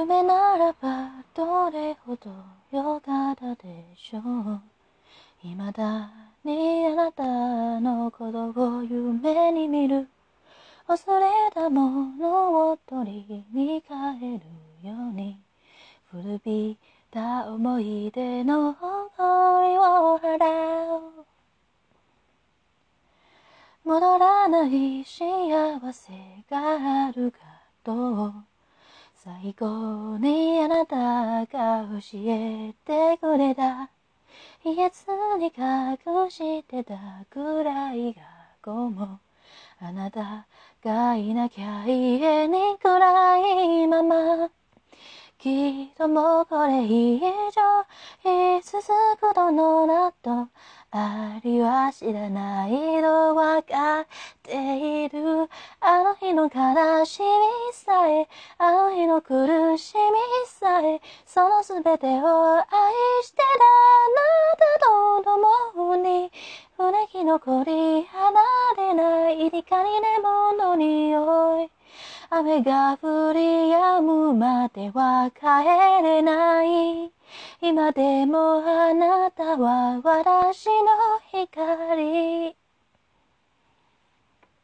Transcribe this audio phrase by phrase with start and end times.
[0.00, 2.30] 夢ならばどれほど
[2.72, 4.60] よかったでしょう。
[5.42, 6.10] 未だ
[6.42, 10.08] にあなたのことを夢に見る。
[10.88, 13.90] 忘れたものを取りに帰
[14.82, 15.38] るように。
[16.10, 16.78] 古び
[17.10, 21.26] た思い出の誇りを払う
[23.84, 26.12] 戻らない幸せ
[26.50, 27.38] があるか
[27.84, 28.49] と
[29.22, 30.96] 最後にあなた
[31.44, 33.90] が教えてくれた。
[34.64, 35.04] 言えず
[35.38, 36.94] に隠してた
[37.28, 38.22] くらいが
[38.62, 39.20] こも
[39.78, 40.46] あなた
[40.82, 43.38] がいなきゃ家に暗
[43.82, 44.50] いまま。
[45.38, 48.82] きっともうこれ以上い続
[49.18, 50.48] くことのなと。
[50.92, 52.70] ありは知らない
[53.02, 54.06] とわかっ
[54.42, 55.19] ている。
[57.80, 59.34] さえあの日の苦
[59.78, 60.00] しみ
[60.46, 62.64] さえその全てを愛
[63.22, 66.30] してたあなたと共に
[66.76, 68.40] 船木残り離
[68.76, 71.70] れない光でもの匂い
[72.28, 77.10] 雨が降り止むまでは帰れない。
[77.60, 82.59] 今でもあなたは私の光。